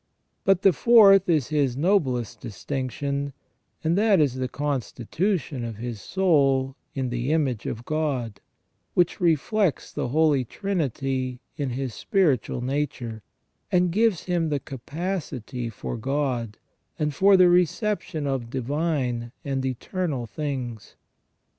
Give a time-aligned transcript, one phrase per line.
[0.45, 3.33] But the fourth is his noblest distinction,
[3.83, 8.41] and that is the constitution of his soul in the image of God,
[8.95, 13.21] which reflects the Holy Trinity in his spiritual nature,
[13.71, 16.57] and gives him the capacity for God,
[16.97, 20.95] and for the reception of divine and eternal things.